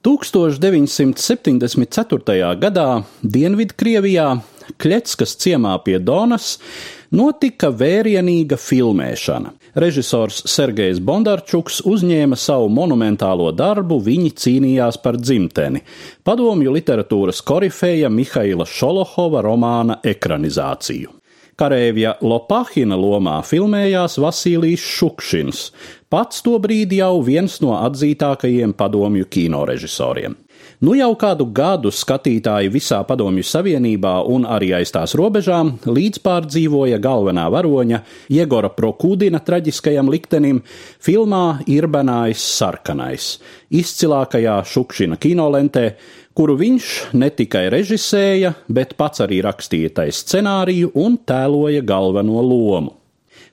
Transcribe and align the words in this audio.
1974. 0.00 2.56
gadā 2.56 3.04
Dienvidkrievijā 3.20 4.40
Kļetskas 4.80 5.36
ciemā 5.42 5.74
pie 5.84 5.98
Donas 6.00 6.56
notika 7.12 7.68
vērienīga 7.68 8.56
filmēšana. 8.56 9.52
Režisors 9.76 10.40
Sergejs 10.48 11.04
Bondarčuks 11.04 11.84
uzņēma 11.84 12.32
savu 12.40 12.72
monumentālo 12.72 13.52
darbu 13.52 14.00
Viņi 14.08 14.32
cīnījās 14.40 14.96
par 15.04 15.20
dzimteni- 15.20 15.84
padomju 16.26 16.72
literatūras 16.72 17.44
korifeja 17.44 18.08
Mihaila 18.08 18.64
Šolohova 18.64 19.44
romāna 19.44 20.00
ekranizāciju. 20.00 21.20
Karēvja 21.60 22.14
Lopahina 22.24 22.96
lomā 22.96 23.42
filmējās 23.44 24.16
Vasilijs 24.16 24.80
Šukšins, 24.80 25.76
pats 26.10 26.42
to 26.44 26.58
brīdi 26.62 27.00
jau 27.00 27.22
viens 27.24 27.60
no 27.62 27.76
atzītākajiem 27.78 28.74
padomju 28.76 29.30
kinorežisoriem. 29.30 30.36
Nu 30.80 30.94
jau 30.96 31.10
kādu 31.20 31.44
gadu 31.52 31.90
skatītāji 31.92 32.70
visā 32.72 33.02
Padomju 33.04 33.44
Savienībā 33.44 34.14
un 34.32 34.46
arī 34.48 34.70
aiz 34.78 34.92
tās 34.94 35.12
robežām 35.18 35.74
līdzpārdzīvoja 35.84 36.96
galvenā 37.04 37.46
varoņa 37.52 38.00
Jegora 38.32 38.70
Prokūdina 38.72 39.42
traģiskajam 39.44 40.08
liktenim 40.12 40.62
filmā 41.04 41.60
Irbenājs 41.68 42.44
sarkanais, 42.56 43.34
izcilākajā 43.68 44.56
Šukšina 44.72 45.20
kinolentē, 45.20 45.84
kuru 46.36 46.56
viņš 46.60 46.94
ne 47.20 47.28
tikai 47.36 47.66
režisēja, 47.76 48.54
bet 48.68 48.96
pats 49.00 49.20
arī 49.26 49.42
rakstīja 49.44 49.92
tai 50.00 50.08
scenāriju 50.16 50.94
un 50.96 51.20
tēloja 51.28 51.84
galveno 51.84 52.40
lomu. 52.40 52.99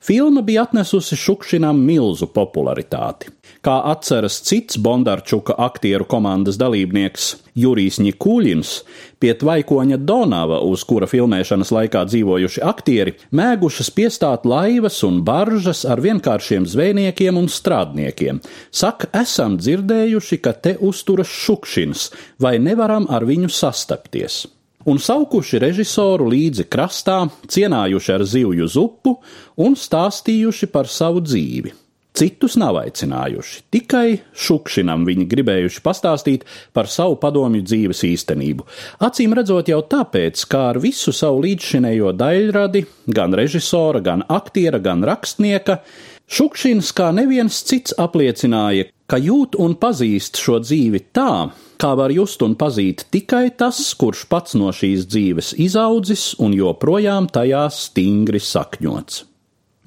Filma 0.02 0.42
bija 0.42 0.64
atnesusi 0.68 1.18
Šukšinam 1.18 1.80
milzu 1.84 2.28
popularitāti. 2.34 3.32
Kā 3.66 3.80
atceras 3.90 4.38
cits 4.46 4.78
Bondarčuka 4.78 5.56
aktieru 5.58 6.06
komandas 6.08 6.60
dalībnieks 6.62 7.32
Jurijs 7.58 7.98
Ņikuļins, 8.06 8.74
pie 9.20 9.34
tvaikoņa 9.42 9.98
Donava, 9.98 10.60
uz 10.62 10.84
kura 10.88 11.10
filmēšanas 11.10 11.74
laikā 11.74 12.04
dzīvojuši 12.08 12.64
aktieri, 12.64 13.16
mēgušas 13.36 13.90
piestāt 13.98 14.46
laivas 14.46 15.02
un 15.08 15.24
baržas 15.28 15.84
ar 15.90 16.04
vienkāršiem 16.06 16.68
zvejniekiem 16.70 17.40
un 17.42 17.50
strādniekiem. 17.52 18.44
Saka, 18.72 19.10
esam 19.24 19.58
dzirdējuši, 19.58 20.42
ka 20.44 20.54
te 20.54 20.78
uzturas 20.80 21.34
Šukšins, 21.46 22.12
vai 22.40 22.60
nevaram 22.62 23.10
ar 23.10 23.26
viņu 23.26 23.50
sastapties 23.52 24.46
un 24.88 25.02
saukuši 25.02 25.60
režisoru 25.62 26.30
līdzi 26.32 26.68
krastā, 26.72 27.26
cienājuši 27.52 28.14
ar 28.16 28.24
zivju 28.28 28.70
zupu 28.72 29.18
un 29.64 29.76
stāstījuši 29.76 30.72
par 30.72 30.90
savu 30.92 31.24
dzīvi. 31.26 31.74
Citus 32.18 32.56
nav 32.58 32.80
aicinājuši, 32.80 33.60
tikai 33.70 34.16
šukšinam 34.34 35.04
viņi 35.06 35.28
gribējuši 35.30 35.84
pastāstīt 35.86 36.48
par 36.74 36.90
savu 36.90 37.20
padomju 37.22 37.62
dzīves 37.62 38.02
īstenību. 38.08 38.66
Acīm 39.06 39.36
redzot 39.38 39.70
jau 39.70 39.84
tāpēc, 39.86 40.48
kā 40.50 40.64
ar 40.72 40.82
visu 40.82 41.14
savu 41.14 41.44
līdzšinējo 41.46 42.16
daļradi, 42.18 42.82
gan 43.14 43.38
režisora, 43.38 44.02
gan 44.02 44.26
aktiera, 44.34 44.82
gan 44.82 45.06
rakstnieka, 45.06 45.84
Šukšins 46.28 46.90
kā 46.92 47.14
neviens 47.16 47.62
cits 47.64 47.94
apliecināja, 47.96 48.90
ka 49.08 49.16
jūt 49.16 49.56
un 49.64 49.78
pazīst 49.80 50.36
šo 50.42 50.58
dzīvi 50.60 51.00
tā, 51.16 51.54
kā 51.82 51.94
var 51.98 52.12
just 52.14 52.42
un 52.46 52.58
pazīt 52.60 53.06
tikai 53.14 53.48
tas, 53.58 53.80
kurš 54.00 54.26
pats 54.32 54.58
no 54.60 54.74
šīs 54.74 55.08
dzīves 55.08 55.54
izaudzis 55.62 56.34
un 56.44 56.56
joprojām 56.58 57.30
tajā 57.32 57.68
stingri 57.74 58.42
sakņots. 58.44 59.24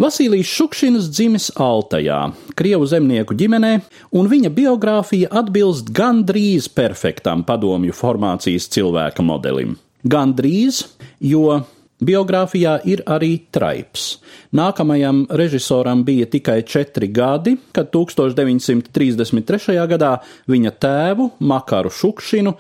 Vasilijs 0.00 0.48
Šukšins 0.48 1.10
dzimis 1.12 1.50
Altajā, 1.60 2.30
Krievu 2.56 2.86
zemnieku 2.88 3.34
ģimenē, 3.36 3.74
un 4.16 4.30
viņa 4.32 4.48
biogrāfija 4.56 5.28
atbilst 5.42 5.90
gandrīz 5.92 6.70
perfektam 6.72 7.42
padomju 7.44 7.92
formācijas 7.92 8.70
cilvēka 8.72 9.20
modelim. 9.20 9.74
Gandrīz, 10.08 10.86
jo 11.20 11.58
Biogrāfijā 12.00 12.78
ir 12.88 13.02
arī 13.04 13.34
traips. 13.52 14.20
Nākamajam 14.56 15.26
režisoram 15.36 16.04
bija 16.04 16.26
tikai 16.32 16.62
četri 16.64 17.10
gadi, 17.12 17.56
kad 17.76 17.90
1933. 17.92 19.76
gadā 19.90 20.14
viņa 20.48 20.72
tēvu, 20.80 21.28
Makaru 21.44 21.92
Šukšinu, 21.92 22.54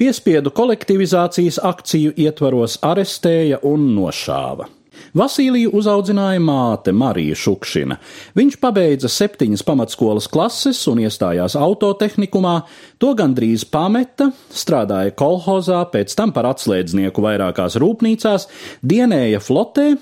piespiedu 0.00 0.54
kolektivizācijas 0.56 1.60
akciju 1.68 2.16
ietvaros 2.16 2.78
arestēja 2.80 3.60
un 3.68 3.90
nošāva. 3.98 4.77
Vasiliju 5.16 5.70
uzaudzināja 5.78 6.40
māte 6.42 6.92
Marija 6.92 7.36
Šukšina. 7.38 7.96
Viņš 8.36 8.58
pabeidza 8.60 9.10
septiņas 9.12 9.64
pamatskolas 9.64 10.28
klases 10.28 10.82
un 10.90 11.00
iestājās 11.04 11.56
autotehnikumā, 11.58 12.60
to 13.00 13.14
gandrīz 13.18 13.64
pameta, 13.68 14.30
strādāja 14.52 15.14
kolhozā, 15.16 15.84
pēc 15.92 16.14
tam 16.18 16.34
par 16.36 16.50
atslēdznieku 16.52 17.24
vairākās 17.24 17.78
rūpnīcās, 17.80 18.48
dienēja 18.84 19.40
flotē, 19.44 19.92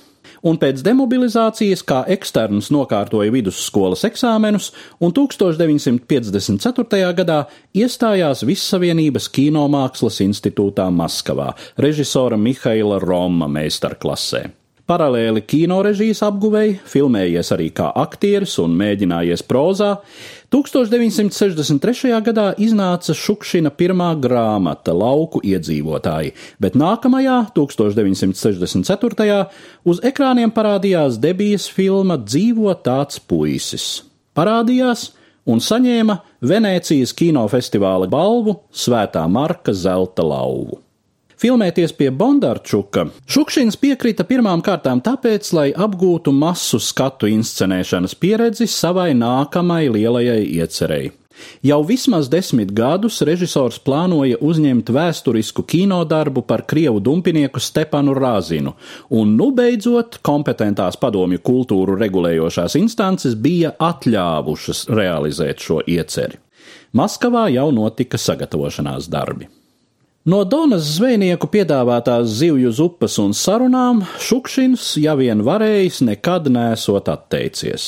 un 0.46 0.58
pēc 0.60 0.82
demobilizācijas 0.86 1.82
kā 1.86 2.02
eksterns 2.16 2.70
nokārtoja 2.74 3.32
vidusskolas 3.34 4.04
eksāmenus 4.08 4.72
un 5.00 5.14
1954. 5.16 7.00
gadā 7.20 7.40
iestājās 7.76 8.44
Vissavienības 8.46 9.30
kinomākslas 9.38 10.20
institūtā 10.26 10.90
Maskavā, 10.90 11.52
režisora 11.78 12.38
Mihaila 12.40 13.00
Roma 13.02 13.50
meistarklasē. 13.50 14.65
Paralēli 14.86 15.40
kinorežijas 15.42 16.20
apguvēji, 16.22 16.76
filmējies 16.86 17.48
arī 17.56 17.72
kā 17.74 17.88
aktieris 17.98 18.52
un 18.62 18.76
mēģinājies 18.78 19.42
prozā, 19.42 19.96
1963. 20.54 22.12
gadā 22.28 22.44
iznāca 22.62 23.16
Šukšina 23.18 23.72
pirmā 23.74 24.12
grāmata 24.22 24.94
Lauku 24.94 25.42
iedzīvotāji, 25.42 26.36
bet 26.62 26.78
nākamajā, 26.78 27.40
1964. 27.58 29.40
uz 29.90 30.04
ekrāniem 30.06 30.54
parādījās 30.54 31.18
debijas 31.18 31.66
filma 31.66 32.20
Dzīvo 32.22 32.78
tāds 32.86 33.18
puisis. 33.18 34.04
Parādījās 34.38 35.08
un 35.50 35.66
saņēma 35.66 36.20
Venēcijas 36.46 37.10
kinofestivāla 37.18 38.06
balvu 38.06 38.60
Svētā 38.70 39.26
Marka 39.26 39.74
zelta 39.74 40.22
lauvu. 40.22 40.85
Filmēties 41.46 41.92
pie 41.94 42.08
Bondarčuka 42.10 43.04
Šukšins 43.30 43.76
piekrita 43.78 44.24
pirmām 44.26 44.64
kārtām 44.66 44.98
tāpēc, 45.04 45.46
lai 45.54 45.66
apgūtu 45.70 46.32
masu 46.34 46.80
skatu 46.82 47.28
inscenēšanas 47.30 48.16
pieredzi 48.18 48.66
savai 48.66 49.12
nākamai 49.14 49.84
lielajai 49.94 50.40
iecerēji. 50.56 51.12
Jau 51.68 51.78
vismaz 51.86 52.26
desmit 52.32 52.72
gadus 52.74 53.20
režisors 53.28 53.78
plānoja 53.78 54.40
uzņemt 54.42 54.90
vēsturisku 54.96 55.62
kinodarbu 55.70 56.42
par 56.48 56.64
krievu 56.66 56.98
dumpinieku 57.08 57.62
Stepanu 57.62 58.16
Rāzinu, 58.18 58.72
un 59.14 59.36
nu 59.38 59.52
beidzot 59.54 60.18
kompetentās 60.26 60.98
padomju 60.98 61.44
kultūru 61.46 61.94
regulējošās 62.00 62.74
instances 62.80 63.38
bija 63.38 63.70
atļāvušas 63.90 64.88
realizēt 64.90 65.62
šo 65.62 65.78
ieceri. 65.86 66.42
Maskavā 66.98 67.46
jau 67.54 67.68
notika 67.76 68.18
sagatavošanās 68.18 69.06
darbi. 69.12 69.46
No 70.26 70.40
Donas 70.42 70.82
zvejnieku 70.96 71.46
piedāvātās 71.46 72.32
zivju 72.40 72.72
zupas 72.74 73.14
un 73.22 73.30
sarunām 73.30 74.00
Šukšins, 74.18 74.96
ja 74.98 75.14
vien 75.14 75.44
varējis, 75.46 76.00
nekad 76.08 76.48
nesot 76.50 77.06
atteicies. 77.12 77.84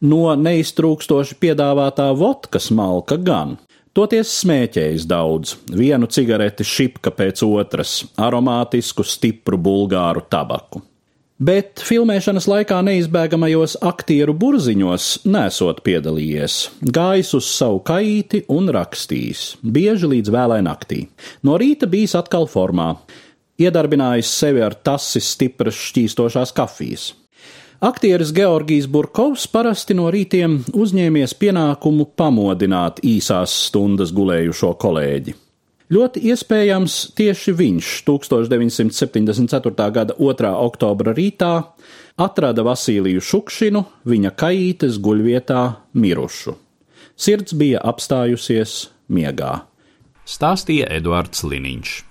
No 0.00 0.32
neiztrūkstoši 0.32 1.36
piedāvātā 1.36 2.08
vodkas 2.16 2.70
malka 2.72 3.20
gan. 3.20 3.58
Toties 3.92 4.32
smēķējis 4.40 5.04
daudz, 5.12 5.58
vienu 5.68 6.08
cigareti 6.08 6.64
šipka 6.64 7.12
pēc 7.12 7.44
otras, 7.44 7.98
aromātisku, 8.16 9.04
stipru 9.04 9.60
bulgāru 9.60 10.24
tabaku 10.24 10.87
bet 11.38 11.82
filmēšanas 11.86 12.48
laikā 12.50 12.80
neizbēgamajos 12.86 13.78
aktieru 13.86 14.34
burziņos 14.38 15.06
nesot 15.30 15.80
piedalījies, 15.86 16.58
gājis 16.82 17.32
uz 17.38 17.50
savu 17.52 17.80
kaīti 17.86 18.42
un 18.52 18.70
rakstījis, 18.74 19.44
bieži 19.62 20.10
līdz 20.14 20.34
vēlai 20.34 20.60
naktī. 20.66 21.04
No 21.46 21.56
rīta 21.60 21.86
bijis 21.90 22.16
atkal 22.18 22.48
formā, 22.50 22.90
iedarbinājis 23.58 24.34
sevi 24.40 24.62
ar 24.66 24.74
tasis 24.74 25.32
stipras 25.36 25.78
šķīstošās 25.88 26.54
kafijas. 26.56 27.12
Aktieris 27.78 28.32
Georgijs 28.34 28.88
Burkovs 28.90 29.44
parasti 29.46 29.94
no 29.94 30.08
rītiem 30.10 30.64
uzņēmies 30.74 31.36
pienākumu 31.38 32.08
pamodināt 32.18 32.98
īsās 33.06 33.54
stundas 33.68 34.10
gulējušo 34.10 34.72
kolēģi. 34.82 35.36
Ļoti 35.88 36.20
iespējams, 36.28 36.94
tieši 37.16 37.54
viņš 37.56 37.92
1974. 38.04 39.86
gada 39.94 40.16
2. 40.18 40.50
oktobra 40.60 41.14
rītā 41.16 41.52
atrada 42.20 42.64
Vasiliju 42.66 43.22
Šukšinu 43.24 43.84
viņa 44.08 44.34
kaītes 44.36 44.98
guļvietā 45.00 45.62
mirušu. 45.96 46.58
Sirds 47.16 47.56
bija 47.56 47.80
apstājusies 47.88 48.90
miegā. 49.08 49.62
Stāstīja 50.28 50.90
Eduards 50.92 51.40
Liniņš. 51.48 52.07